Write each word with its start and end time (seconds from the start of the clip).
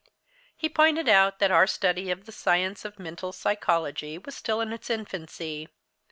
He 0.55 0.67
pointed 0.67 1.07
out 1.07 1.37
that 1.37 1.51
our 1.51 1.67
study 1.67 2.09
of 2.09 2.25
the 2.25 2.31
science 2.31 2.85
of 2.85 2.97
mental 2.97 3.31
psychology 3.31 4.17
was 4.17 4.33
still 4.33 4.59
in 4.59 4.73
its 4.73 4.89
infancy. 4.89 5.69